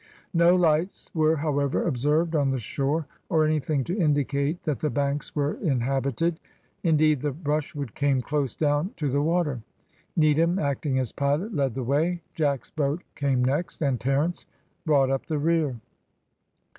No 0.33 0.55
lights 0.55 1.13
were, 1.13 1.35
however, 1.35 1.85
observed 1.87 2.35
on 2.35 2.49
the 2.49 2.57
shore, 2.57 3.05
or 3.29 3.45
anything 3.45 3.83
to 3.83 3.95
indicate 3.95 4.63
that 4.63 4.79
the 4.79 4.89
banks 4.89 5.35
were 5.35 5.53
inhabited; 5.61 6.39
indeed, 6.81 7.21
the 7.21 7.29
brushwood 7.29 7.93
came 7.93 8.19
close 8.19 8.55
down 8.55 8.93
to 8.95 9.11
the 9.11 9.21
water. 9.21 9.61
Needham, 10.17 10.57
acting 10.57 10.97
as 10.97 11.11
pilot, 11.11 11.53
led 11.53 11.75
the 11.75 11.83
way, 11.83 12.23
Jack's 12.33 12.71
boat 12.71 13.03
came 13.13 13.45
next, 13.45 13.79
and 13.83 13.99
Terence 13.99 14.47
brought 14.87 15.11
up 15.11 15.27
the 15.27 15.37
rear. 15.37 15.75